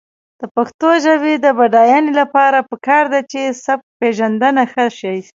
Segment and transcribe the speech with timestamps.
[0.39, 5.17] د پښتو ژبې د بډاینې لپاره پکار ده چې سبکپېژندنه ښه شي.